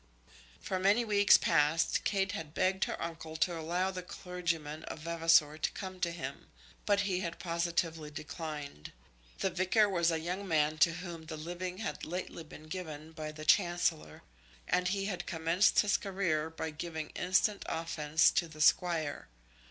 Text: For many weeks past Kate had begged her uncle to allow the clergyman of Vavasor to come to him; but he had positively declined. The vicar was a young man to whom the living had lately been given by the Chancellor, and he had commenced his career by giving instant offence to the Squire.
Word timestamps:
For 0.59 0.79
many 0.79 1.05
weeks 1.05 1.37
past 1.37 2.03
Kate 2.05 2.31
had 2.31 2.55
begged 2.55 2.85
her 2.85 2.99
uncle 2.99 3.35
to 3.35 3.55
allow 3.59 3.91
the 3.91 4.01
clergyman 4.01 4.83
of 4.85 5.01
Vavasor 5.01 5.59
to 5.59 5.71
come 5.73 5.99
to 5.99 6.09
him; 6.09 6.47
but 6.87 7.01
he 7.01 7.19
had 7.19 7.37
positively 7.37 8.09
declined. 8.09 8.93
The 9.41 9.51
vicar 9.51 9.87
was 9.87 10.09
a 10.09 10.19
young 10.19 10.47
man 10.47 10.79
to 10.79 10.93
whom 10.93 11.27
the 11.27 11.37
living 11.37 11.77
had 11.77 12.03
lately 12.03 12.43
been 12.43 12.63
given 12.67 13.11
by 13.11 13.31
the 13.31 13.45
Chancellor, 13.45 14.23
and 14.67 14.87
he 14.87 15.05
had 15.05 15.27
commenced 15.27 15.81
his 15.81 15.97
career 15.97 16.49
by 16.49 16.71
giving 16.71 17.09
instant 17.11 17.61
offence 17.69 18.31
to 18.31 18.47
the 18.47 18.59
Squire. 18.59 19.27